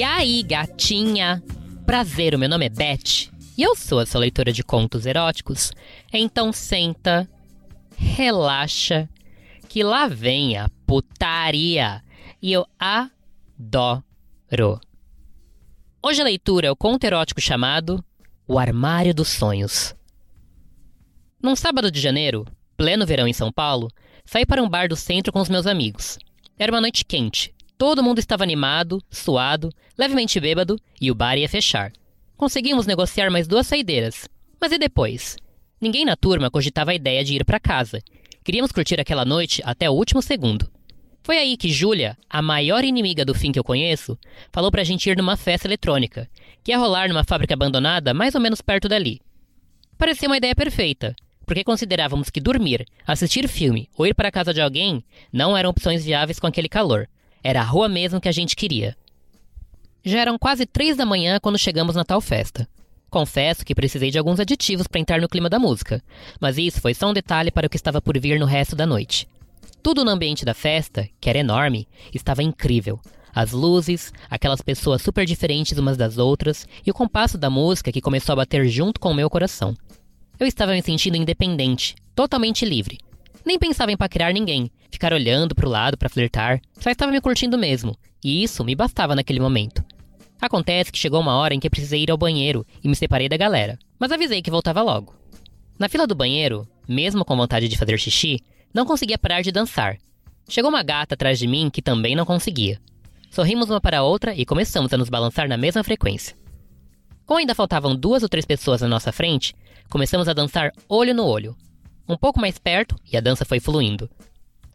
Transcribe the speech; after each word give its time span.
E 0.00 0.02
aí, 0.02 0.42
gatinha? 0.42 1.42
Prazer, 1.84 2.34
o 2.34 2.38
meu 2.38 2.48
nome 2.48 2.64
é 2.64 2.70
Beth 2.70 3.28
e 3.54 3.62
eu 3.62 3.76
sou 3.76 3.98
a 3.98 4.06
sua 4.06 4.22
leitora 4.22 4.50
de 4.50 4.64
contos 4.64 5.04
eróticos. 5.04 5.72
Então 6.10 6.54
senta, 6.54 7.28
relaxa, 7.98 9.06
que 9.68 9.84
lá 9.84 10.08
vem 10.08 10.56
a 10.56 10.70
putaria 10.86 12.02
e 12.40 12.50
eu 12.50 12.64
adoro. 12.78 13.10
Hoje 16.02 16.22
a 16.22 16.24
leitura 16.24 16.68
é 16.68 16.70
o 16.70 16.76
conto 16.76 17.04
erótico 17.04 17.42
chamado 17.42 18.02
O 18.48 18.58
Armário 18.58 19.12
dos 19.12 19.28
Sonhos. 19.28 19.94
Num 21.42 21.54
sábado 21.54 21.90
de 21.90 22.00
janeiro, 22.00 22.46
pleno 22.74 23.04
verão 23.04 23.28
em 23.28 23.34
São 23.34 23.52
Paulo, 23.52 23.90
saí 24.24 24.46
para 24.46 24.62
um 24.62 24.68
bar 24.70 24.88
do 24.88 24.96
centro 24.96 25.30
com 25.30 25.40
os 25.42 25.50
meus 25.50 25.66
amigos. 25.66 26.18
Era 26.58 26.72
uma 26.72 26.80
noite 26.80 27.04
quente, 27.04 27.54
todo 27.80 28.02
mundo 28.02 28.18
estava 28.18 28.42
animado, 28.42 29.02
suado, 29.08 29.72
levemente 29.96 30.38
bêbado 30.38 30.78
e 31.00 31.10
o 31.10 31.14
bar 31.14 31.38
ia 31.38 31.48
fechar. 31.48 31.90
Conseguimos 32.36 32.84
negociar 32.84 33.30
mais 33.30 33.48
duas 33.48 33.66
saideiras. 33.66 34.28
Mas 34.60 34.70
e 34.70 34.76
depois? 34.76 35.38
Ninguém 35.80 36.04
na 36.04 36.14
turma 36.14 36.50
cogitava 36.50 36.90
a 36.90 36.94
ideia 36.94 37.24
de 37.24 37.36
ir 37.36 37.42
para 37.42 37.58
casa. 37.58 38.02
Queríamos 38.44 38.70
curtir 38.70 39.00
aquela 39.00 39.24
noite 39.24 39.62
até 39.64 39.88
o 39.88 39.94
último 39.94 40.20
segundo. 40.20 40.70
Foi 41.22 41.38
aí 41.38 41.56
que 41.56 41.70
Júlia, 41.70 42.18
a 42.28 42.42
maior 42.42 42.84
inimiga 42.84 43.24
do 43.24 43.34
fim 43.34 43.50
que 43.50 43.58
eu 43.58 43.64
conheço, 43.64 44.18
falou 44.52 44.70
pra 44.70 44.84
gente 44.84 45.08
ir 45.08 45.16
numa 45.16 45.38
festa 45.38 45.66
eletrônica, 45.66 46.28
que 46.62 46.72
ia 46.72 46.78
rolar 46.78 47.08
numa 47.08 47.24
fábrica 47.24 47.54
abandonada 47.54 48.12
mais 48.12 48.34
ou 48.34 48.42
menos 48.42 48.60
perto 48.60 48.90
dali. 48.90 49.22
Parecia 49.96 50.28
uma 50.28 50.36
ideia 50.36 50.54
perfeita, 50.54 51.16
porque 51.46 51.64
considerávamos 51.64 52.28
que 52.28 52.42
dormir, 52.42 52.84
assistir 53.06 53.48
filme 53.48 53.88
ou 53.96 54.06
ir 54.06 54.14
para 54.14 54.28
a 54.28 54.32
casa 54.32 54.52
de 54.52 54.60
alguém 54.60 55.02
não 55.32 55.56
eram 55.56 55.70
opções 55.70 56.04
viáveis 56.04 56.38
com 56.38 56.46
aquele 56.46 56.68
calor. 56.68 57.08
Era 57.42 57.60
a 57.60 57.64
rua 57.64 57.88
mesmo 57.88 58.20
que 58.20 58.28
a 58.28 58.32
gente 58.32 58.54
queria. 58.54 58.96
Já 60.04 60.20
eram 60.20 60.38
quase 60.38 60.66
três 60.66 60.96
da 60.96 61.06
manhã 61.06 61.38
quando 61.40 61.58
chegamos 61.58 61.94
na 61.94 62.04
tal 62.04 62.20
festa. 62.20 62.68
Confesso 63.10 63.64
que 63.64 63.74
precisei 63.74 64.10
de 64.10 64.18
alguns 64.18 64.38
aditivos 64.38 64.86
para 64.86 65.00
entrar 65.00 65.20
no 65.20 65.28
clima 65.28 65.50
da 65.50 65.58
música, 65.58 66.02
mas 66.40 66.58
isso 66.58 66.80
foi 66.80 66.94
só 66.94 67.10
um 67.10 67.12
detalhe 67.12 67.50
para 67.50 67.66
o 67.66 67.70
que 67.70 67.76
estava 67.76 68.00
por 68.00 68.18
vir 68.18 68.38
no 68.38 68.46
resto 68.46 68.76
da 68.76 68.86
noite. 68.86 69.28
Tudo 69.82 70.04
no 70.04 70.10
ambiente 70.10 70.44
da 70.44 70.54
festa, 70.54 71.08
que 71.20 71.28
era 71.28 71.38
enorme, 71.38 71.88
estava 72.14 72.42
incrível. 72.42 73.00
As 73.34 73.52
luzes, 73.52 74.12
aquelas 74.28 74.60
pessoas 74.60 75.02
super 75.02 75.24
diferentes 75.24 75.78
umas 75.78 75.96
das 75.96 76.18
outras 76.18 76.66
e 76.86 76.90
o 76.90 76.94
compasso 76.94 77.38
da 77.38 77.48
música 77.50 77.92
que 77.92 78.00
começou 78.00 78.32
a 78.34 78.36
bater 78.36 78.66
junto 78.68 79.00
com 79.00 79.10
o 79.10 79.14
meu 79.14 79.30
coração. 79.30 79.74
Eu 80.38 80.46
estava 80.46 80.72
me 80.72 80.82
sentindo 80.82 81.16
independente, 81.16 81.94
totalmente 82.14 82.64
livre. 82.64 82.98
Nem 83.44 83.58
pensava 83.58 83.90
em 83.90 83.96
paquerar 83.96 84.32
ninguém, 84.32 84.70
ficar 84.90 85.12
olhando 85.12 85.54
para 85.54 85.66
o 85.66 85.70
lado 85.70 85.96
para 85.96 86.08
flertar, 86.08 86.60
só 86.78 86.90
estava 86.90 87.12
me 87.12 87.20
curtindo 87.20 87.56
mesmo, 87.56 87.96
e 88.22 88.42
isso 88.42 88.64
me 88.64 88.74
bastava 88.74 89.14
naquele 89.14 89.40
momento. 89.40 89.84
Acontece 90.40 90.90
que 90.90 90.98
chegou 90.98 91.20
uma 91.20 91.36
hora 91.36 91.54
em 91.54 91.60
que 91.60 91.70
precisei 91.70 92.02
ir 92.02 92.10
ao 92.10 92.18
banheiro 92.18 92.66
e 92.82 92.88
me 92.88 92.96
separei 92.96 93.28
da 93.28 93.36
galera, 93.36 93.78
mas 93.98 94.10
avisei 94.10 94.40
que 94.40 94.50
voltava 94.50 94.82
logo. 94.82 95.14
Na 95.78 95.88
fila 95.88 96.06
do 96.06 96.14
banheiro, 96.14 96.66
mesmo 96.88 97.24
com 97.24 97.36
vontade 97.36 97.68
de 97.68 97.76
fazer 97.76 97.98
xixi, 97.98 98.40
não 98.72 98.86
conseguia 98.86 99.18
parar 99.18 99.42
de 99.42 99.52
dançar. 99.52 99.98
Chegou 100.48 100.70
uma 100.70 100.82
gata 100.82 101.14
atrás 101.14 101.38
de 101.38 101.46
mim 101.46 101.70
que 101.70 101.82
também 101.82 102.16
não 102.16 102.24
conseguia. 102.24 102.80
Sorrimos 103.30 103.70
uma 103.70 103.80
para 103.80 103.98
a 103.98 104.02
outra 104.02 104.34
e 104.34 104.44
começamos 104.44 104.92
a 104.92 104.98
nos 104.98 105.08
balançar 105.08 105.48
na 105.48 105.56
mesma 105.56 105.84
frequência. 105.84 106.36
Como 107.24 107.38
ainda 107.38 107.54
faltavam 107.54 107.94
duas 107.94 108.22
ou 108.22 108.28
três 108.28 108.44
pessoas 108.44 108.80
na 108.80 108.88
nossa 108.88 109.12
frente, 109.12 109.54
começamos 109.88 110.28
a 110.28 110.32
dançar 110.32 110.72
olho 110.88 111.14
no 111.14 111.24
olho. 111.24 111.56
Um 112.08 112.16
pouco 112.16 112.40
mais 112.40 112.58
perto 112.58 112.96
e 113.10 113.16
a 113.16 113.20
dança 113.20 113.44
foi 113.44 113.60
fluindo. 113.60 114.10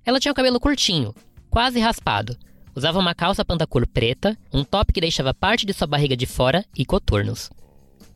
Ela 0.05 0.19
tinha 0.19 0.31
o 0.31 0.35
cabelo 0.35 0.59
curtinho, 0.59 1.15
quase 1.49 1.79
raspado. 1.79 2.37
Usava 2.75 2.99
uma 2.99 3.15
calça 3.15 3.43
pantacur 3.43 3.87
preta, 3.87 4.37
um 4.53 4.63
top 4.63 4.93
que 4.93 5.01
deixava 5.01 5.33
parte 5.33 5.65
de 5.65 5.73
sua 5.73 5.87
barriga 5.87 6.15
de 6.15 6.25
fora 6.25 6.63
e 6.77 6.85
coturnos. 6.85 7.49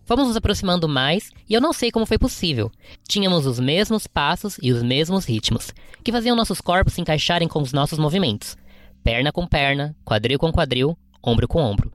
Fomos 0.05 0.27
nos 0.27 0.35
aproximando 0.35 0.87
mais 0.87 1.31
e 1.47 1.53
eu 1.53 1.61
não 1.61 1.73
sei 1.73 1.91
como 1.91 2.05
foi 2.05 2.17
possível. 2.17 2.71
Tínhamos 3.07 3.45
os 3.45 3.59
mesmos 3.59 4.05
passos 4.05 4.59
e 4.61 4.71
os 4.71 4.83
mesmos 4.83 5.25
ritmos, 5.25 5.73
que 6.03 6.11
faziam 6.11 6.35
nossos 6.35 6.61
corpos 6.61 6.93
se 6.93 7.01
encaixarem 7.01 7.47
com 7.47 7.61
os 7.61 7.73
nossos 7.73 7.97
movimentos. 7.97 8.55
Perna 9.03 9.31
com 9.31 9.47
perna, 9.47 9.95
quadril 10.03 10.37
com 10.37 10.51
quadril, 10.51 10.97
ombro 11.23 11.47
com 11.47 11.61
ombro. 11.61 11.91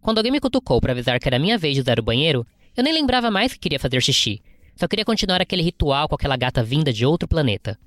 Quando 0.00 0.18
alguém 0.18 0.32
me 0.32 0.40
cutucou 0.40 0.80
para 0.80 0.92
avisar 0.92 1.18
que 1.18 1.28
era 1.28 1.38
minha 1.38 1.58
vez 1.58 1.74
de 1.74 1.80
usar 1.80 1.98
o 1.98 2.02
banheiro, 2.02 2.46
eu 2.76 2.84
nem 2.84 2.92
lembrava 2.92 3.30
mais 3.30 3.52
que 3.52 3.58
queria 3.58 3.80
fazer 3.80 4.00
xixi. 4.00 4.42
Só 4.76 4.86
queria 4.86 5.04
continuar 5.04 5.40
aquele 5.40 5.62
ritual 5.62 6.08
com 6.08 6.14
aquela 6.14 6.36
gata 6.36 6.62
vinda 6.62 6.92
de 6.92 7.06
outro 7.06 7.28
planeta. 7.28 7.78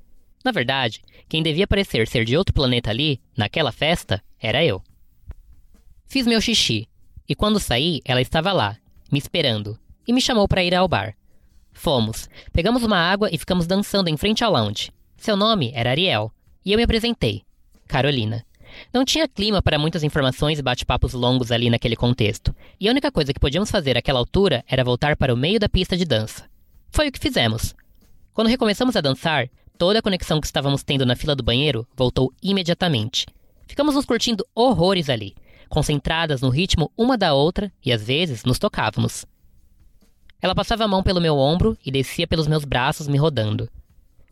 Na 0.48 0.52
verdade, 0.54 1.02
quem 1.28 1.44
devia 1.44 1.68
parecer 1.68 2.08
ser 2.08 2.24
de 2.24 2.38
outro 2.38 2.54
planeta 2.54 2.90
ali, 2.90 3.20
naquela 3.36 3.70
festa, 3.70 4.24
era 4.40 4.64
eu. 4.64 4.82
Fiz 6.06 6.26
meu 6.26 6.40
xixi, 6.40 6.88
e 7.28 7.36
quando 7.36 7.60
saí, 7.60 8.00
ela 8.06 8.22
estava 8.22 8.54
lá, 8.54 8.78
me 9.12 9.20
esperando, 9.20 9.78
e 10.08 10.14
me 10.14 10.22
chamou 10.22 10.48
para 10.48 10.64
ir 10.64 10.74
ao 10.74 10.88
bar. 10.88 11.18
Fomos, 11.74 12.30
pegamos 12.54 12.82
uma 12.82 12.98
água 12.98 13.28
e 13.30 13.38
ficamos 13.38 13.68
dançando 13.68 14.08
em 14.08 14.16
frente 14.16 14.42
ao 14.42 14.54
lounge. 14.54 14.90
Seu 15.18 15.36
nome 15.36 15.70
era 15.76 15.90
Ariel, 15.90 16.32
e 16.64 16.72
eu 16.72 16.78
me 16.78 16.84
apresentei. 16.86 17.44
Carolina. 17.86 18.46
Não 18.94 19.04
tinha 19.04 19.28
clima 19.28 19.62
para 19.62 19.78
muitas 19.78 20.02
informações 20.02 20.60
e 20.60 20.64
bate-papos 20.64 21.12
longos 21.12 21.52
ali 21.52 21.70
naquele 21.70 21.98
contexto, 21.98 22.56
e 22.80 22.88
a 22.88 22.92
única 22.92 23.12
coisa 23.12 23.34
que 23.34 23.40
podíamos 23.42 23.70
fazer 23.70 23.98
àquela 23.98 24.20
altura 24.20 24.64
era 24.66 24.82
voltar 24.82 25.18
para 25.18 25.34
o 25.34 25.38
meio 25.38 25.60
da 25.60 25.68
pista 25.68 25.98
de 25.98 26.06
dança. 26.06 26.50
Foi 26.90 27.10
o 27.10 27.12
que 27.12 27.20
fizemos. 27.20 27.76
Quando 28.34 28.48
recomeçamos 28.48 28.96
a 28.96 29.02
dançar, 29.02 29.50
toda 29.78 30.00
a 30.00 30.02
conexão 30.02 30.42
que 30.42 30.48
estávamos 30.48 30.84
tendo 30.84 31.06
na 31.06 31.16
fila 31.16 31.36
do 31.36 31.44
banheiro 31.44 31.88
voltou 31.96 32.34
imediatamente. 32.42 33.26
Ficamos 33.68 33.96
nos 33.96 34.06
curtindo 34.06 34.46
horrores 34.56 35.10
ali, 35.10 35.36
concentradas 35.70 36.42
no 36.42 36.50
ritmo 36.50 36.92
uma 36.98 37.18
da 37.18 37.34
outra 37.34 37.72
e 37.86 37.94
às 37.94 38.04
vezes 38.04 38.44
nos 38.44 38.58
tocávamos. 38.58 39.26
Ela 40.42 40.56
passava 40.56 40.84
a 40.84 40.88
mão 40.88 41.04
pelo 41.04 41.22
meu 41.22 41.38
ombro 41.38 41.78
e 41.86 41.92
descia 41.92 42.28
pelos 42.28 42.48
meus 42.48 42.66
braços 42.66 43.08
me 43.08 43.18
rodando. 43.18 43.70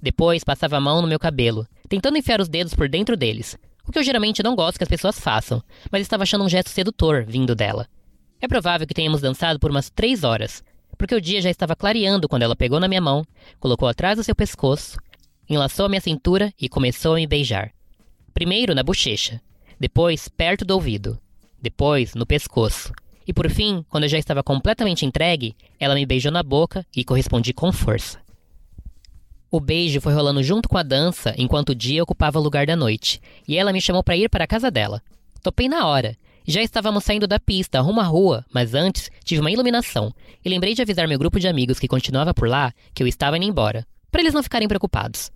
Depois 0.01 0.44
passava 0.44 0.78
a 0.78 0.81
mão 0.81 1.01
no 1.01 1.07
meu 1.07 1.19
cabelo, 1.19 1.67
tentando 1.88 2.17
enfiar 2.17 2.41
os 2.41 2.50
dedos 2.50 2.73
por 2.73 2.89
dentro 2.89 3.16
deles, 3.16 3.57
o 3.88 3.91
que 3.91 4.00
eu 4.00 4.03
geralmente 4.03 4.44
não 4.44 4.55
gosto 4.55 4.78
que 4.78 4.84
as 4.84 4.89
pessoas 4.89 5.19
façam, 5.19 5.63
mas 5.91 6.01
estava 6.01 6.23
achando 6.23 6.44
um 6.44 6.50
gesto 6.50 6.69
sedutor 6.69 7.23
vindo 7.23 7.55
dela. 7.55 7.88
É 8.41 8.47
provável 8.47 8.85
que 8.85 8.94
tenhamos 8.94 9.22
dançado 9.22 9.59
por 9.59 9.72
umas 9.72 9.89
três 9.89 10.23
horas, 10.23 10.63
porque 10.97 11.16
o 11.16 11.22
dia 11.22 11.41
já 11.41 11.50
estava 11.50 11.75
clareando 11.75 12.28
quando 12.28 12.44
ela 12.44 12.55
pegou 12.55 12.79
na 12.79 12.88
minha 12.88 13.01
mão, 13.01 13.23
colocou 13.59 13.88
atrás 13.88 14.17
do 14.17 14.23
seu 14.23 14.35
pescoço, 14.35 14.97
enlaçou 15.50 15.85
a 15.85 15.89
minha 15.89 16.01
cintura 16.01 16.53
e 16.59 16.69
começou 16.69 17.13
a 17.13 17.16
me 17.17 17.28
beijar. 17.28 17.72
Primeiro 18.33 18.75
na 18.75 18.83
bochecha, 18.83 19.41
depois 19.79 20.28
perto 20.28 20.66
do 20.66 20.73
ouvido, 20.73 21.19
depois 21.61 22.13
no 22.16 22.25
pescoço. 22.25 22.91
E 23.28 23.33
por 23.33 23.50
fim, 23.50 23.84
quando 23.89 24.03
eu 24.03 24.09
já 24.09 24.17
estava 24.17 24.44
completamente 24.44 25.05
entregue, 25.05 25.55
ela 25.79 25.95
me 25.95 26.05
beijou 26.05 26.31
na 26.31 26.44
boca 26.44 26.85
e 26.95 27.03
correspondi 27.03 27.53
com 27.53 27.72
força. 27.72 28.19
O 29.50 29.59
beijo 29.59 30.01
foi 30.01 30.13
rolando 30.13 30.44
junto 30.44 30.67
com 30.67 30.78
a 30.78 30.84
dança 30.84 31.34
enquanto 31.38 31.69
o 31.69 31.75
dia 31.75 32.03
ocupava 32.03 32.39
o 32.39 32.41
lugar 32.41 32.67
da 32.67 32.75
noite, 32.75 33.22
e 33.47 33.57
ela 33.57 33.72
me 33.72 33.81
chamou 33.81 34.03
para 34.03 34.17
ir 34.17 34.29
para 34.29 34.44
a 34.44 34.47
casa 34.47 34.69
dela. 34.69 35.01
Topei 35.41 35.69
na 35.69 35.88
hora. 35.88 36.17
Já 36.47 36.61
estávamos 36.61 37.03
saindo 37.03 37.25
da 37.25 37.39
pista, 37.39 37.81
rumo 37.81 38.01
à 38.01 38.03
rua, 38.03 38.45
mas 38.53 38.75
antes 38.75 39.09
tive 39.23 39.41
uma 39.41 39.50
iluminação 39.50 40.13
e 40.44 40.50
lembrei 40.50 40.75
de 40.75 40.81
avisar 40.81 41.07
meu 41.07 41.17
grupo 41.17 41.39
de 41.39 41.47
amigos 41.47 41.79
que 41.79 41.88
continuava 41.88 42.34
por 42.34 42.47
lá 42.47 42.72
que 42.94 43.01
eu 43.01 43.07
estava 43.07 43.38
indo 43.38 43.45
embora, 43.45 43.88
para 44.11 44.22
eles 44.22 44.34
não 44.34 44.44
ficarem 44.44 44.67
preocupados. 44.67 45.31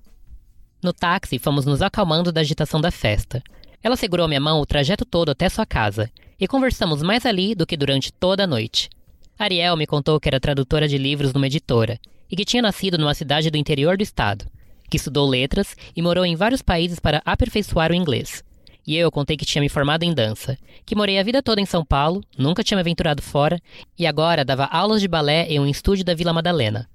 No 0.81 0.93
táxi, 0.93 1.37
fomos 1.37 1.65
nos 1.65 1.81
acalmando 1.81 2.31
da 2.31 2.39
agitação 2.39 2.79
da 2.79 2.89
festa. 2.89 3.43
Ela 3.83 3.97
segurou 3.97 4.27
minha 4.27 4.39
mão 4.39 4.61
o 4.61 4.65
trajeto 4.65 5.03
todo 5.03 5.29
até 5.29 5.49
sua 5.49 5.65
casa 5.65 6.09
e 6.39 6.47
conversamos 6.47 7.01
mais 7.01 7.25
ali 7.25 7.53
do 7.53 7.67
que 7.67 7.75
durante 7.75 8.13
toda 8.13 8.45
a 8.45 8.47
noite. 8.47 8.89
Ariel 9.37 9.75
me 9.75 9.85
contou 9.85 10.19
que 10.19 10.29
era 10.29 10.39
tradutora 10.39 10.87
de 10.87 10.97
livros 10.97 11.33
numa 11.33 11.47
editora 11.47 11.99
e 12.31 12.35
que 12.35 12.45
tinha 12.45 12.61
nascido 12.61 12.97
numa 12.97 13.13
cidade 13.13 13.49
do 13.49 13.57
interior 13.57 13.97
do 13.97 14.03
estado, 14.03 14.45
que 14.89 14.97
estudou 14.97 15.27
letras 15.27 15.75
e 15.95 16.01
morou 16.01 16.25
em 16.25 16.35
vários 16.35 16.61
países 16.61 16.99
para 16.99 17.21
aperfeiçoar 17.25 17.91
o 17.91 17.95
inglês. 17.95 18.43
E 18.87 18.95
eu 18.95 19.11
contei 19.11 19.35
que 19.35 19.45
tinha 19.45 19.61
me 19.61 19.69
formado 19.69 20.03
em 20.03 20.13
dança, 20.13 20.57
que 20.85 20.95
morei 20.95 21.19
a 21.19 21.23
vida 21.23 21.43
toda 21.43 21.59
em 21.59 21.65
São 21.65 21.83
Paulo, 21.83 22.23
nunca 22.37 22.63
tinha 22.63 22.77
me 22.77 22.81
aventurado 22.81 23.21
fora 23.21 23.59
e 23.97 24.07
agora 24.07 24.45
dava 24.45 24.65
aulas 24.65 25.01
de 25.01 25.07
balé 25.07 25.45
em 25.47 25.59
um 25.59 25.67
estúdio 25.67 26.05
da 26.05 26.15
Vila 26.15 26.33
Madalena. 26.33 26.89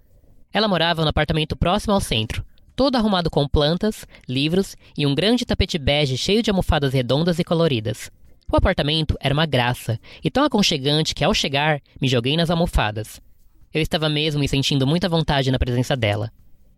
Ela 0.52 0.68
morava 0.68 1.02
no 1.02 1.08
apartamento 1.08 1.54
próximo 1.54 1.92
ao 1.92 2.00
centro, 2.00 2.44
todo 2.74 2.96
arrumado 2.96 3.30
com 3.30 3.48
plantas, 3.48 4.06
livros 4.28 4.76
e 4.96 5.06
um 5.06 5.14
grande 5.14 5.44
tapete 5.44 5.78
bege 5.78 6.16
cheio 6.16 6.42
de 6.42 6.50
almofadas 6.50 6.92
redondas 6.92 7.38
e 7.38 7.44
coloridas. 7.44 8.10
O 8.50 8.56
apartamento 8.56 9.16
era 9.20 9.34
uma 9.34 9.46
graça 9.46 9.98
e 10.22 10.30
tão 10.30 10.44
aconchegante 10.44 11.14
que 11.14 11.24
ao 11.24 11.34
chegar 11.34 11.80
me 12.00 12.08
joguei 12.08 12.36
nas 12.36 12.50
almofadas. 12.50 13.20
Eu 13.72 13.80
estava 13.80 14.08
mesmo 14.08 14.40
me 14.40 14.48
sentindo 14.48 14.86
muita 14.86 15.08
vontade 15.08 15.50
na 15.50 15.58
presença 15.58 15.96
dela. 15.96 16.30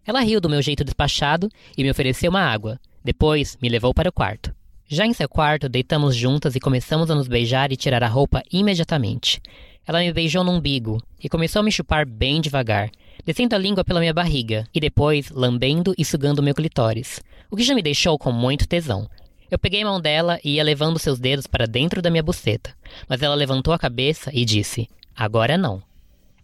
Ela 0.07 0.21
riu 0.21 0.41
do 0.41 0.49
meu 0.49 0.63
jeito 0.63 0.85
despachado 0.85 1.49
e 1.77 1.83
me 1.83 1.91
ofereceu 1.91 2.31
uma 2.31 2.41
água. 2.41 2.79
Depois 3.05 3.59
me 3.61 3.69
levou 3.69 3.93
para 3.93 4.09
o 4.09 4.13
quarto. 4.13 4.55
Já 4.89 5.05
em 5.05 5.13
seu 5.13 5.29
quarto, 5.29 5.69
deitamos 5.69 6.15
juntas 6.15 6.55
e 6.55 6.61
começamos 6.61 7.11
a 7.11 7.15
nos 7.15 7.27
beijar 7.27 7.73
e 7.73 7.77
tirar 7.77 8.05
a 8.05 8.09
roupa 8.09 8.43
imediatamente. 8.53 9.43
Ela 9.85 9.99
me 9.99 10.13
beijou 10.13 10.45
no 10.45 10.53
umbigo 10.53 11.03
e 11.23 11.29
começou 11.29 11.61
a 11.61 11.63
me 11.63 11.73
chupar 11.73 12.07
bem 12.07 12.41
devagar, 12.41 12.91
descendo 13.25 13.55
a 13.55 13.59
língua 13.59 13.85
pela 13.85 14.01
minha 14.01 14.13
barriga 14.13 14.67
e 14.75 14.81
depois 14.81 15.31
lambendo 15.31 15.95
e 15.97 16.05
sugando 16.05 16.43
meu 16.43 16.55
clitóris, 16.55 17.21
o 17.51 17.57
que 17.57 17.63
já 17.63 17.75
me 17.75 17.83
deixou 17.83 18.19
com 18.19 18.33
muito 18.33 18.67
tesão. 18.67 19.09
Eu 19.51 19.59
peguei 19.59 19.83
a 19.83 19.87
mão 19.87 20.01
dela 20.01 20.41
e 20.43 20.55
ia 20.55 20.65
levando 20.65 20.99
seus 20.99 21.19
dedos 21.19 21.47
para 21.47 21.67
dentro 21.67 22.03
da 22.03 22.11
minha 22.11 22.23
buceta, 22.23 22.75
mas 23.09 23.23
ela 23.23 23.35
levantou 23.35 23.73
a 23.73 23.79
cabeça 23.79 24.31
e 24.33 24.45
disse: 24.45 24.89
Agora 25.15 25.57
não. 25.57 25.83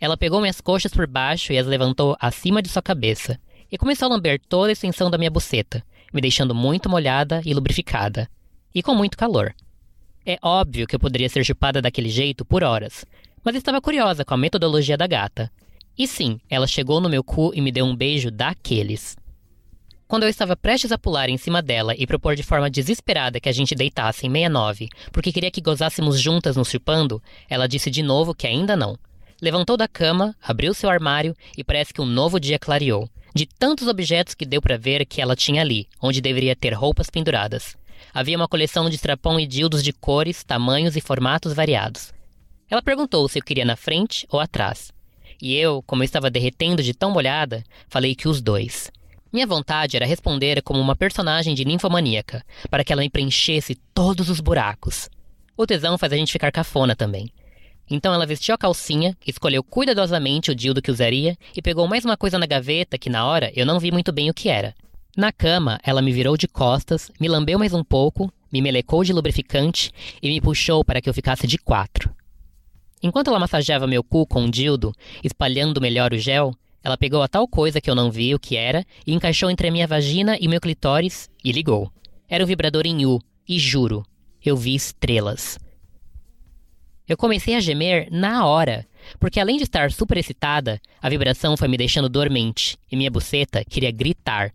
Ela 0.00 0.16
pegou 0.16 0.40
minhas 0.40 0.60
coxas 0.60 0.92
por 0.92 1.06
baixo 1.06 1.52
e 1.52 1.58
as 1.58 1.66
levantou 1.66 2.16
acima 2.20 2.62
de 2.62 2.68
sua 2.68 2.82
cabeça, 2.82 3.38
e 3.70 3.78
começou 3.78 4.06
a 4.06 4.10
lamber 4.10 4.40
toda 4.48 4.68
a 4.68 4.72
extensão 4.72 5.10
da 5.10 5.18
minha 5.18 5.30
buceta, 5.30 5.84
me 6.12 6.20
deixando 6.20 6.54
muito 6.54 6.88
molhada 6.88 7.40
e 7.44 7.54
lubrificada, 7.54 8.28
e 8.74 8.82
com 8.82 8.94
muito 8.94 9.16
calor. 9.16 9.54
É 10.24 10.38
óbvio 10.40 10.86
que 10.86 10.94
eu 10.94 11.00
poderia 11.00 11.28
ser 11.28 11.44
chupada 11.44 11.82
daquele 11.82 12.08
jeito 12.08 12.44
por 12.44 12.62
horas, 12.62 13.04
mas 13.44 13.56
estava 13.56 13.80
curiosa 13.80 14.24
com 14.24 14.34
a 14.34 14.36
metodologia 14.36 14.96
da 14.96 15.06
gata. 15.06 15.50
E 15.98 16.06
sim, 16.06 16.40
ela 16.48 16.66
chegou 16.66 17.00
no 17.00 17.08
meu 17.08 17.22
cu 17.22 17.52
e 17.54 17.60
me 17.60 17.70
deu 17.70 17.84
um 17.84 17.94
beijo 17.94 18.30
daqueles. 18.30 19.16
Quando 20.08 20.24
eu 20.24 20.28
estava 20.28 20.54
prestes 20.54 20.92
a 20.92 20.98
pular 20.98 21.28
em 21.28 21.38
cima 21.38 21.62
dela 21.62 21.94
e 21.96 22.06
propor 22.06 22.36
de 22.36 22.42
forma 22.42 22.68
desesperada 22.68 23.40
que 23.40 23.48
a 23.48 23.52
gente 23.52 23.74
deitasse 23.74 24.26
em 24.26 24.30
69, 24.30 24.88
porque 25.10 25.32
queria 25.32 25.50
que 25.50 25.60
gozássemos 25.60 26.20
juntas 26.20 26.54
nos 26.54 26.68
chupando, 26.68 27.22
ela 27.48 27.66
disse 27.66 27.90
de 27.90 28.02
novo 28.02 28.34
que 28.34 28.46
ainda 28.46 28.76
não. 28.76 28.98
Levantou 29.40 29.76
da 29.76 29.88
cama, 29.88 30.36
abriu 30.42 30.74
seu 30.74 30.90
armário 30.90 31.34
e 31.56 31.64
parece 31.64 31.92
que 31.92 32.00
um 32.00 32.06
novo 32.06 32.38
dia 32.38 32.58
clareou. 32.58 33.08
De 33.34 33.46
tantos 33.46 33.88
objetos 33.88 34.34
que 34.34 34.44
deu 34.44 34.60
para 34.60 34.76
ver 34.76 35.06
que 35.06 35.20
ela 35.20 35.34
tinha 35.34 35.62
ali, 35.62 35.88
onde 36.00 36.20
deveria 36.20 36.54
ter 36.54 36.74
roupas 36.74 37.08
penduradas. 37.08 37.74
Havia 38.12 38.36
uma 38.36 38.48
coleção 38.48 38.90
de 38.90 38.96
strapão 38.96 39.40
e 39.40 39.46
dildos 39.46 39.82
de 39.82 39.92
cores, 39.92 40.44
tamanhos 40.44 40.94
e 40.94 41.00
formatos 41.00 41.54
variados. 41.54 42.12
Ela 42.70 42.82
perguntou 42.82 43.26
se 43.28 43.38
eu 43.38 43.42
queria 43.42 43.64
na 43.64 43.76
frente 43.76 44.26
ou 44.30 44.38
atrás. 44.38 44.92
E 45.42 45.56
eu, 45.56 45.82
como 45.82 46.02
eu 46.02 46.04
estava 46.04 46.30
derretendo 46.30 46.84
de 46.84 46.94
tão 46.94 47.10
molhada, 47.10 47.64
falei 47.88 48.14
que 48.14 48.28
os 48.28 48.40
dois. 48.40 48.92
Minha 49.32 49.44
vontade 49.44 49.96
era 49.96 50.06
responder 50.06 50.62
como 50.62 50.78
uma 50.78 50.94
personagem 50.94 51.52
de 51.52 51.64
ninfomaníaca, 51.64 52.44
para 52.70 52.84
que 52.84 52.92
ela 52.92 53.02
me 53.02 53.10
preenchesse 53.10 53.74
todos 53.92 54.28
os 54.28 54.38
buracos. 54.38 55.10
O 55.56 55.66
tesão 55.66 55.98
faz 55.98 56.12
a 56.12 56.16
gente 56.16 56.30
ficar 56.30 56.52
cafona 56.52 56.94
também. 56.94 57.28
Então 57.90 58.14
ela 58.14 58.24
vestiu 58.24 58.54
a 58.54 58.58
calcinha, 58.58 59.16
escolheu 59.26 59.64
cuidadosamente 59.64 60.52
o 60.52 60.54
dildo 60.54 60.80
que 60.80 60.92
usaria 60.92 61.36
e 61.56 61.60
pegou 61.60 61.88
mais 61.88 62.04
uma 62.04 62.16
coisa 62.16 62.38
na 62.38 62.46
gaveta 62.46 62.96
que 62.96 63.10
na 63.10 63.26
hora 63.26 63.50
eu 63.56 63.66
não 63.66 63.80
vi 63.80 63.90
muito 63.90 64.12
bem 64.12 64.30
o 64.30 64.34
que 64.34 64.48
era. 64.48 64.72
Na 65.16 65.32
cama, 65.32 65.80
ela 65.82 66.00
me 66.00 66.12
virou 66.12 66.36
de 66.36 66.46
costas, 66.46 67.10
me 67.18 67.26
lambeu 67.26 67.58
mais 67.58 67.74
um 67.74 67.82
pouco, 67.82 68.32
me 68.52 68.62
melecou 68.62 69.02
de 69.02 69.12
lubrificante 69.12 69.90
e 70.22 70.28
me 70.28 70.40
puxou 70.40 70.84
para 70.84 71.00
que 71.00 71.10
eu 71.10 71.14
ficasse 71.14 71.48
de 71.48 71.58
quatro. 71.58 72.11
Enquanto 73.02 73.28
ela 73.28 73.38
massageava 73.38 73.86
meu 73.86 74.04
cu 74.04 74.26
com 74.26 74.42
um 74.42 74.50
dildo, 74.50 74.92
espalhando 75.24 75.80
melhor 75.80 76.12
o 76.12 76.18
gel, 76.18 76.54
ela 76.84 76.96
pegou 76.96 77.22
a 77.22 77.28
tal 77.28 77.48
coisa 77.48 77.80
que 77.80 77.90
eu 77.90 77.94
não 77.94 78.10
vi 78.10 78.34
o 78.34 78.38
que 78.38 78.56
era 78.56 78.84
e 79.06 79.12
encaixou 79.12 79.50
entre 79.50 79.68
a 79.68 79.72
minha 79.72 79.86
vagina 79.86 80.36
e 80.40 80.46
meu 80.46 80.60
clitóris 80.60 81.28
e 81.44 81.50
ligou. 81.50 81.90
Era 82.28 82.44
um 82.44 82.46
vibrador 82.46 82.86
em 82.86 83.04
U, 83.04 83.20
e 83.48 83.58
juro, 83.58 84.04
eu 84.44 84.56
vi 84.56 84.74
estrelas. 84.74 85.58
Eu 87.08 87.16
comecei 87.16 87.56
a 87.56 87.60
gemer 87.60 88.08
na 88.10 88.46
hora, 88.46 88.86
porque 89.18 89.40
além 89.40 89.56
de 89.56 89.64
estar 89.64 89.90
super 89.90 90.16
excitada, 90.16 90.80
a 91.00 91.08
vibração 91.08 91.56
foi 91.56 91.68
me 91.68 91.76
deixando 91.76 92.08
dormente 92.08 92.78
e 92.90 92.96
minha 92.96 93.10
buceta 93.10 93.64
queria 93.64 93.90
gritar. 93.90 94.52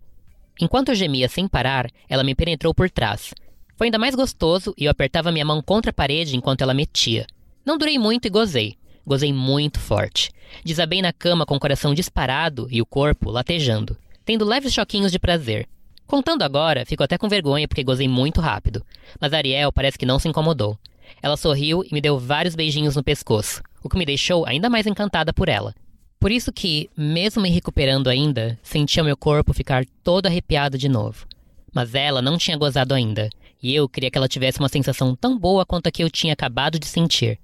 Enquanto 0.60 0.90
eu 0.90 0.96
gemia 0.96 1.30
sem 1.30 1.48
parar, 1.48 1.90
ela 2.10 2.24
me 2.24 2.34
penetrou 2.34 2.74
por 2.74 2.90
trás. 2.90 3.34
Foi 3.76 3.88
ainda 3.88 4.00
mais 4.00 4.16
gostoso 4.16 4.74
e 4.78 4.86
eu 4.86 4.92
apertava 4.92 5.32
minha 5.32 5.46
mão 5.46 5.62
contra 5.62 5.92
a 5.92 5.94
parede 5.94 6.36
enquanto 6.36 6.62
ela 6.62 6.74
metia. 6.74 7.28
Não 7.68 7.78
durei 7.78 8.00
muito 8.00 8.26
e 8.26 8.30
gozei. 8.30 8.78
Gozei 9.06 9.34
muito 9.34 9.78
forte. 9.78 10.32
Desabei 10.64 11.02
na 11.02 11.12
cama 11.12 11.46
com 11.46 11.58
o 11.58 11.60
coração 11.60 11.94
disparado 11.94 12.66
e 12.72 12.82
o 12.82 12.86
corpo 12.86 13.30
latejando, 13.30 13.98
tendo 14.24 14.46
leves 14.46 14.74
choquinhos 14.74 15.12
de 15.12 15.20
prazer. 15.20 15.68
Contando 16.06 16.44
agora, 16.44 16.86
fico 16.86 17.04
até 17.04 17.18
com 17.18 17.28
vergonha 17.28 17.68
porque 17.68 17.84
gozei 17.84 18.08
muito 18.08 18.40
rápido. 18.40 18.86
Mas 19.20 19.34
Ariel 19.34 19.74
parece 19.74 19.98
que 19.98 20.06
não 20.06 20.18
se 20.18 20.30
incomodou. 20.30 20.80
Ela 21.22 21.36
sorriu 21.36 21.84
e 21.84 21.94
me 21.94 22.00
deu 22.00 22.18
vários 22.18 22.56
beijinhos 22.56 22.96
no 22.96 23.04
pescoço, 23.04 23.62
o 23.84 23.90
que 23.90 23.98
me 23.98 24.06
deixou 24.06 24.46
ainda 24.46 24.70
mais 24.70 24.88
encantada 24.88 25.34
por 25.34 25.50
ela. 25.50 25.76
Por 26.22 26.32
isso 26.32 26.54
que, 26.54 26.90
mesmo 26.96 27.42
me 27.42 27.50
recuperando 27.50 28.08
ainda, 28.08 28.58
sentia 28.64 29.04
meu 29.04 29.18
corpo 29.18 29.54
ficar 29.54 29.86
todo 30.06 30.28
arrepiado 30.28 30.78
de 30.78 30.88
novo. 30.88 31.28
Mas 31.76 31.94
ela 31.94 32.22
não 32.22 32.38
tinha 32.38 32.56
gozado 32.56 32.94
ainda, 32.94 33.30
e 33.62 33.76
eu 33.76 33.90
queria 33.90 34.10
que 34.10 34.18
ela 34.18 34.30
tivesse 34.30 34.58
uma 34.58 34.70
sensação 34.70 35.14
tão 35.14 35.38
boa 35.38 35.66
quanto 35.66 35.88
a 35.88 35.92
que 35.92 36.02
eu 36.02 36.10
tinha 36.10 36.32
acabado 36.32 36.80
de 36.80 36.88
sentir. 36.88 37.38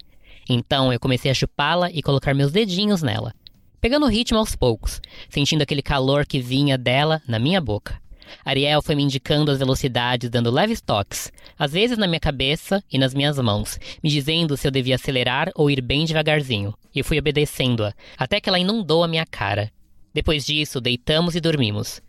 Então 0.49 0.91
eu 0.91 0.99
comecei 0.99 1.31
a 1.31 1.33
chupá-la 1.33 1.89
e 1.91 2.01
colocar 2.01 2.33
meus 2.33 2.51
dedinhos 2.51 3.01
nela, 3.01 3.33
pegando 3.79 4.05
o 4.05 4.09
ritmo 4.09 4.37
aos 4.37 4.55
poucos, 4.55 5.01
sentindo 5.29 5.61
aquele 5.61 5.81
calor 5.81 6.25
que 6.25 6.39
vinha 6.39 6.77
dela 6.77 7.21
na 7.27 7.39
minha 7.39 7.61
boca. 7.61 8.01
Ariel 8.43 8.81
foi 8.81 8.95
me 8.95 9.03
indicando 9.03 9.51
as 9.51 9.59
velocidades, 9.59 10.29
dando 10.29 10.51
leves 10.51 10.81
toques, 10.81 11.31
às 11.57 11.71
vezes 11.71 11.97
na 11.97 12.07
minha 12.07 12.19
cabeça 12.19 12.83
e 12.91 12.97
nas 12.97 13.13
minhas 13.13 13.37
mãos, 13.37 13.79
me 14.01 14.09
dizendo 14.09 14.57
se 14.57 14.67
eu 14.67 14.71
devia 14.71 14.95
acelerar 14.95 15.51
ou 15.55 15.69
ir 15.69 15.81
bem 15.81 16.05
devagarzinho. 16.05 16.73
E 16.93 16.99
eu 16.99 17.05
fui 17.05 17.19
obedecendo-a, 17.19 17.93
até 18.17 18.39
que 18.39 18.49
ela 18.49 18.59
inundou 18.59 19.03
a 19.03 19.07
minha 19.07 19.25
cara. 19.25 19.71
Depois 20.13 20.45
disso, 20.45 20.79
deitamos 20.79 21.35
e 21.35 21.41
dormimos. 21.41 22.01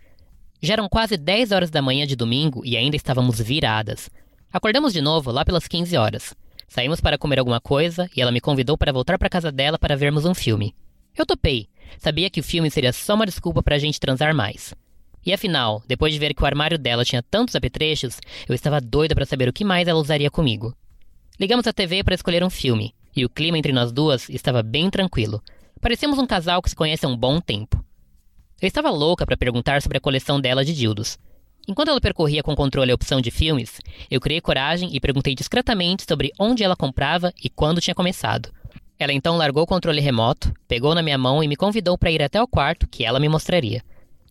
Já 0.60 0.74
eram 0.74 0.88
quase 0.88 1.16
10 1.16 1.52
horas 1.52 1.70
da 1.70 1.82
manhã 1.82 2.06
de 2.06 2.16
domingo 2.16 2.62
e 2.64 2.76
ainda 2.76 2.96
estávamos 2.96 3.40
viradas. 3.40 4.08
Acordamos 4.52 4.92
de 4.92 5.00
novo 5.00 5.30
lá 5.30 5.44
pelas 5.44 5.66
15 5.66 5.96
horas. 5.96 6.34
Saímos 6.74 7.00
para 7.00 7.16
comer 7.16 7.38
alguma 7.38 7.60
coisa 7.60 8.10
e 8.16 8.20
ela 8.20 8.32
me 8.32 8.40
convidou 8.40 8.76
para 8.76 8.90
voltar 8.92 9.16
para 9.16 9.30
casa 9.30 9.52
dela 9.52 9.78
para 9.78 9.94
vermos 9.96 10.24
um 10.24 10.34
filme. 10.34 10.74
Eu 11.16 11.24
topei. 11.24 11.68
Sabia 12.00 12.28
que 12.28 12.40
o 12.40 12.42
filme 12.42 12.68
seria 12.68 12.92
só 12.92 13.14
uma 13.14 13.24
desculpa 13.24 13.62
para 13.62 13.76
a 13.76 13.78
gente 13.78 14.00
transar 14.00 14.34
mais. 14.34 14.74
E 15.24 15.32
afinal, 15.32 15.84
depois 15.86 16.12
de 16.12 16.18
ver 16.18 16.34
que 16.34 16.42
o 16.42 16.46
armário 16.46 16.76
dela 16.76 17.04
tinha 17.04 17.22
tantos 17.22 17.54
apetrechos, 17.54 18.18
eu 18.48 18.56
estava 18.56 18.80
doida 18.80 19.14
para 19.14 19.24
saber 19.24 19.48
o 19.48 19.52
que 19.52 19.64
mais 19.64 19.86
ela 19.86 20.00
usaria 20.00 20.32
comigo. 20.32 20.76
Ligamos 21.38 21.64
a 21.68 21.72
TV 21.72 22.02
para 22.02 22.16
escolher 22.16 22.42
um 22.42 22.50
filme, 22.50 22.92
e 23.14 23.24
o 23.24 23.30
clima 23.30 23.56
entre 23.56 23.70
nós 23.70 23.92
duas 23.92 24.28
estava 24.28 24.60
bem 24.60 24.90
tranquilo. 24.90 25.40
Parecíamos 25.80 26.18
um 26.18 26.26
casal 26.26 26.60
que 26.60 26.70
se 26.70 26.74
conhece 26.74 27.06
há 27.06 27.08
um 27.08 27.16
bom 27.16 27.40
tempo. 27.40 27.84
Eu 28.60 28.66
estava 28.66 28.90
louca 28.90 29.24
para 29.24 29.36
perguntar 29.36 29.80
sobre 29.80 29.98
a 29.98 30.00
coleção 30.00 30.40
dela 30.40 30.64
de 30.64 30.74
dildos, 30.74 31.20
Enquanto 31.66 31.88
ela 31.88 32.00
percorria 32.00 32.42
com 32.42 32.54
controle 32.54 32.92
a 32.92 32.94
opção 32.94 33.22
de 33.22 33.30
filmes, 33.30 33.80
eu 34.10 34.20
criei 34.20 34.40
coragem 34.40 34.90
e 34.94 35.00
perguntei 35.00 35.34
discretamente 35.34 36.04
sobre 36.06 36.30
onde 36.38 36.62
ela 36.62 36.76
comprava 36.76 37.32
e 37.42 37.48
quando 37.48 37.80
tinha 37.80 37.94
começado. 37.94 38.52
Ela 38.98 39.14
então 39.14 39.36
largou 39.36 39.62
o 39.62 39.66
controle 39.66 40.00
remoto, 40.00 40.52
pegou 40.68 40.94
na 40.94 41.02
minha 41.02 41.16
mão 41.16 41.42
e 41.42 41.48
me 41.48 41.56
convidou 41.56 41.96
para 41.96 42.10
ir 42.10 42.22
até 42.22 42.40
o 42.40 42.46
quarto 42.46 42.86
que 42.86 43.04
ela 43.04 43.18
me 43.18 43.30
mostraria. 43.30 43.82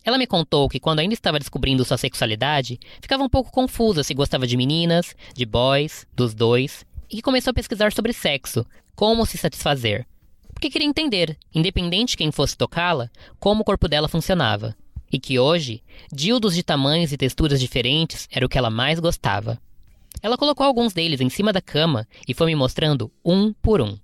Ela 0.04 0.16
me 0.16 0.28
contou 0.28 0.68
que 0.68 0.78
quando 0.78 1.00
ainda 1.00 1.14
estava 1.14 1.38
descobrindo 1.38 1.84
sua 1.84 1.98
sexualidade, 1.98 2.78
ficava 3.00 3.24
um 3.24 3.28
pouco 3.28 3.50
confusa 3.50 4.04
se 4.04 4.14
gostava 4.14 4.46
de 4.46 4.56
meninas, 4.56 5.16
de 5.34 5.44
boys, 5.44 6.06
dos 6.14 6.34
dois, 6.34 6.86
e 7.10 7.16
que 7.16 7.22
começou 7.22 7.50
a 7.50 7.54
pesquisar 7.54 7.92
sobre 7.92 8.12
sexo, 8.12 8.64
como 8.94 9.26
se 9.26 9.36
satisfazer. 9.38 10.06
Porque 10.52 10.70
queria 10.70 10.86
entender, 10.86 11.36
independente 11.52 12.10
de 12.10 12.16
quem 12.18 12.30
fosse 12.30 12.56
tocá-la, 12.56 13.10
como 13.40 13.62
o 13.62 13.64
corpo 13.64 13.88
dela 13.88 14.08
funcionava 14.08 14.76
e 15.14 15.18
que 15.20 15.38
hoje, 15.38 15.80
dildos 16.12 16.56
de 16.56 16.62
tamanhos 16.64 17.12
e 17.12 17.16
texturas 17.16 17.60
diferentes 17.60 18.26
era 18.32 18.44
o 18.44 18.48
que 18.48 18.58
ela 18.58 18.68
mais 18.68 18.98
gostava. 18.98 19.60
Ela 20.20 20.36
colocou 20.36 20.66
alguns 20.66 20.92
deles 20.92 21.20
em 21.20 21.28
cima 21.28 21.52
da 21.52 21.60
cama 21.60 22.04
e 22.26 22.34
foi 22.34 22.48
me 22.48 22.56
mostrando 22.56 23.12
um 23.24 23.52
por 23.52 23.80
um. 23.80 23.96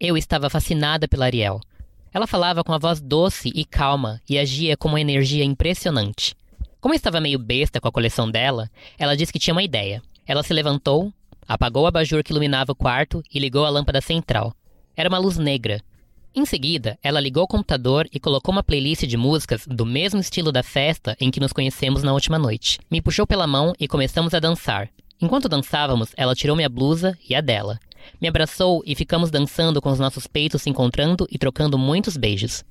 Eu 0.00 0.16
estava 0.16 0.48
fascinada 0.48 1.06
pela 1.06 1.26
Ariel. 1.26 1.60
Ela 2.14 2.26
falava 2.26 2.64
com 2.64 2.72
a 2.72 2.78
voz 2.78 2.98
doce 2.98 3.52
e 3.54 3.62
calma 3.62 4.22
e 4.26 4.38
agia 4.38 4.74
com 4.74 4.88
uma 4.88 5.00
energia 5.00 5.44
impressionante. 5.44 6.34
Como 6.80 6.94
estava 6.94 7.20
meio 7.20 7.38
besta 7.38 7.78
com 7.78 7.88
a 7.88 7.92
coleção 7.92 8.30
dela, 8.30 8.70
ela 8.98 9.14
disse 9.14 9.32
que 9.32 9.38
tinha 9.38 9.52
uma 9.52 9.62
ideia. 9.62 10.02
Ela 10.26 10.42
se 10.42 10.54
levantou, 10.54 11.12
apagou 11.46 11.82
o 11.82 11.86
abajur 11.86 12.24
que 12.24 12.32
iluminava 12.32 12.72
o 12.72 12.76
quarto 12.76 13.22
e 13.32 13.38
ligou 13.38 13.66
a 13.66 13.70
lâmpada 13.70 14.00
central. 14.00 14.54
Era 14.96 15.10
uma 15.10 15.18
luz 15.18 15.36
negra, 15.36 15.82
em 16.36 16.44
seguida, 16.44 16.98
ela 17.00 17.20
ligou 17.20 17.44
o 17.44 17.48
computador 17.48 18.08
e 18.12 18.18
colocou 18.18 18.50
uma 18.52 18.62
playlist 18.62 19.06
de 19.06 19.16
músicas 19.16 19.64
do 19.68 19.86
mesmo 19.86 20.20
estilo 20.20 20.50
da 20.50 20.64
festa 20.64 21.16
em 21.20 21.30
que 21.30 21.38
nos 21.38 21.52
conhecemos 21.52 22.02
na 22.02 22.12
última 22.12 22.36
noite. 22.38 22.80
Me 22.90 23.00
puxou 23.00 23.24
pela 23.24 23.46
mão 23.46 23.72
e 23.78 23.86
começamos 23.86 24.34
a 24.34 24.40
dançar. 24.40 24.90
Enquanto 25.22 25.48
dançávamos, 25.48 26.10
ela 26.16 26.34
tirou 26.34 26.56
minha 26.56 26.68
blusa 26.68 27.16
e 27.28 27.36
a 27.36 27.40
dela. 27.40 27.78
Me 28.20 28.26
abraçou 28.26 28.82
e 28.84 28.96
ficamos 28.96 29.30
dançando 29.30 29.80
com 29.80 29.90
os 29.90 30.00
nossos 30.00 30.26
peitos 30.26 30.62
se 30.62 30.68
encontrando 30.68 31.24
e 31.30 31.38
trocando 31.38 31.78
muitos 31.78 32.16
beijos. 32.16 32.64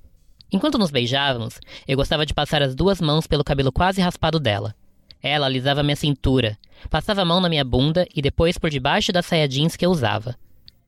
Enquanto 0.52 0.78
nos 0.78 0.92
beijávamos, 0.92 1.60
eu 1.88 1.96
gostava 1.96 2.26
de 2.26 2.34
passar 2.34 2.62
as 2.62 2.76
duas 2.76 3.00
mãos 3.00 3.26
pelo 3.28 3.46
cabelo 3.46 3.72
quase 3.72 4.02
raspado 4.02 4.42
dela. 4.42 4.76
Ela 5.22 5.46
alisava 5.46 5.82
minha 5.82 5.96
cintura, 5.96 6.58
passava 6.90 7.22
a 7.22 7.26
mão 7.26 7.40
na 7.40 7.48
minha 7.48 7.64
bunda 7.64 8.06
e 8.14 8.22
depois 8.22 8.58
por 8.58 8.70
debaixo 8.70 9.14
das 9.14 9.26
saia 9.26 9.48
jeans 9.48 9.78
que 9.78 9.86
eu 9.86 9.90
usava. 9.90 10.36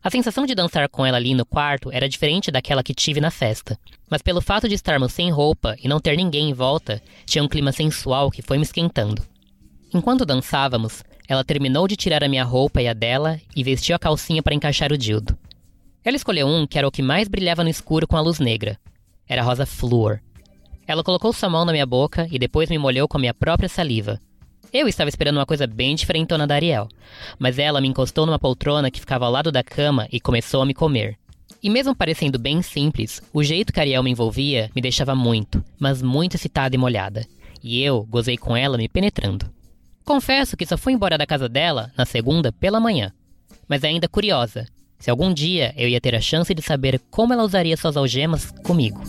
A 0.06 0.12
sensação 0.12 0.46
de 0.46 0.54
dançar 0.54 0.88
com 0.88 1.04
ela 1.04 1.18
ali 1.18 1.34
no 1.34 1.44
quarto 1.44 1.90
era 1.92 2.08
diferente 2.08 2.52
daquela 2.52 2.84
que 2.84 2.94
tive 2.94 3.20
na 3.20 3.32
festa. 3.32 3.76
Mas 4.08 4.22
pelo 4.22 4.40
fato 4.40 4.70
de 4.70 4.76
estarmos 4.76 5.12
sem 5.12 5.32
roupa 5.32 5.76
e 5.82 5.88
não 5.88 6.00
ter 6.00 6.16
ninguém 6.16 6.48
em 6.48 6.54
volta, 6.54 7.02
tinha 7.26 7.44
um 7.44 7.48
clima 7.48 7.72
sensual 7.72 8.30
que 8.30 8.44
foi 8.44 8.58
me 8.58 8.64
esquentando. 8.64 9.24
Enquanto 9.92 10.24
dançávamos, 10.24 11.04
ela 11.28 11.44
terminou 11.44 11.88
de 11.88 11.96
tirar 11.96 12.24
a 12.24 12.28
minha 12.28 12.44
roupa 12.44 12.84
e 12.84 12.88
a 12.88 12.94
dela 12.94 13.42
e 13.56 13.64
vestiu 13.64 13.96
a 13.96 14.00
calcinha 14.00 14.44
para 14.44 14.54
encaixar 14.54 14.92
o 14.92 14.98
dildo. 14.98 15.36
Ela 16.04 16.18
escolheu 16.18 16.46
um 16.46 16.68
que 16.68 16.78
era 16.78 16.88
o 16.88 16.92
que 16.92 17.02
mais 17.02 17.28
brilhava 17.28 17.64
no 17.64 17.70
escuro 17.72 18.08
com 18.08 18.16
a 18.16 18.22
luz 18.22 18.38
negra. 18.38 18.78
Era 19.28 19.42
rosa 19.42 19.66
flúor. 19.66 20.22
Ela 20.86 21.04
colocou 21.04 21.34
sua 21.34 21.50
mão 21.50 21.66
na 21.66 21.72
minha 21.72 21.86
boca 21.88 22.28
e 22.30 22.38
depois 22.38 22.70
me 22.70 22.78
molhou 22.78 23.08
com 23.08 23.18
a 23.18 23.22
minha 23.22 23.34
própria 23.34 23.68
saliva. 23.68 24.20
Eu 24.78 24.90
estava 24.90 25.08
esperando 25.08 25.38
uma 25.38 25.46
coisa 25.46 25.66
bem 25.66 25.96
diferentona 25.96 26.46
da 26.46 26.54
Ariel, 26.54 26.90
mas 27.40 27.58
ela 27.58 27.80
me 27.80 27.88
encostou 27.88 28.26
numa 28.26 28.38
poltrona 28.38 28.92
que 28.92 29.00
ficava 29.00 29.24
ao 29.26 29.32
lado 29.32 29.50
da 29.50 29.64
cama 29.64 30.06
e 30.12 30.20
começou 30.20 30.62
a 30.62 30.66
me 30.66 30.74
comer. 30.74 31.18
E 31.64 31.70
mesmo 31.70 31.96
parecendo 31.96 32.38
bem 32.38 32.62
simples, 32.62 33.22
o 33.32 33.42
jeito 33.42 33.72
que 33.72 33.80
a 33.80 33.84
Ariel 33.84 34.04
me 34.04 34.12
envolvia 34.12 34.70
me 34.76 34.82
deixava 34.82 35.16
muito, 35.16 35.64
mas 35.80 36.02
muito 36.02 36.36
excitada 36.36 36.76
e 36.76 36.78
molhada. 36.78 37.26
E 37.64 37.82
eu 37.82 38.04
gozei 38.04 38.36
com 38.36 38.54
ela 38.54 38.78
me 38.78 38.90
penetrando. 38.90 39.50
Confesso 40.04 40.58
que 40.58 40.66
só 40.66 40.78
fui 40.78 40.92
embora 40.92 41.18
da 41.18 41.26
casa 41.26 41.48
dela 41.48 41.90
na 41.98 42.06
segunda 42.06 42.52
pela 42.52 42.78
manhã, 42.78 43.14
mas 43.70 43.82
ainda 43.82 44.10
curiosa 44.10 44.68
se 45.00 45.10
algum 45.10 45.34
dia 45.34 45.74
eu 45.78 45.88
ia 45.88 46.02
ter 46.02 46.16
a 46.16 46.22
chance 46.22 46.54
de 46.54 46.62
saber 46.62 47.00
como 47.10 47.32
ela 47.32 47.46
usaria 47.46 47.78
suas 47.78 47.96
algemas 47.96 48.52
comigo. 48.62 49.02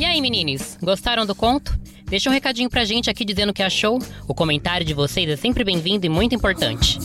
E 0.00 0.04
aí, 0.04 0.20
meninos, 0.20 0.76
gostaram 0.82 1.24
do 1.24 1.36
conto? 1.36 1.78
Deixa 2.08 2.30
um 2.30 2.32
recadinho 2.32 2.70
pra 2.70 2.84
gente 2.84 3.10
aqui 3.10 3.24
dizendo 3.24 3.50
o 3.50 3.54
que 3.54 3.62
achou. 3.62 3.98
O 4.26 4.34
comentário 4.34 4.86
de 4.86 4.94
vocês 4.94 5.28
é 5.28 5.36
sempre 5.36 5.62
bem-vindo 5.62 6.06
e 6.06 6.08
muito 6.08 6.34
importante. 6.34 6.98